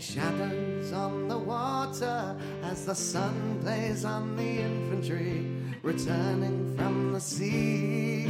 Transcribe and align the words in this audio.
Shadows 0.00 0.92
on 0.92 1.26
the 1.26 1.36
water 1.36 2.36
as 2.62 2.86
the 2.86 2.94
sun 2.94 3.58
plays 3.62 4.04
on 4.04 4.36
the 4.36 4.60
infantry 4.60 5.44
returning 5.82 6.76
from 6.76 7.12
the 7.12 7.20
sea. 7.20 8.24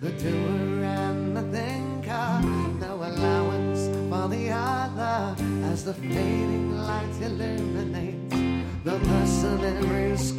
The 0.00 0.10
doer 0.10 0.84
and 0.84 1.34
the 1.34 1.42
thinker, 1.42 2.40
no 2.80 2.96
allowance 2.96 3.86
for 4.10 4.28
the 4.28 4.50
other 4.50 5.34
as 5.64 5.84
the 5.86 5.94
fading 5.94 6.76
light 6.76 7.22
illuminates 7.22 8.36
the 8.84 8.98
mercenaries' 8.98 10.32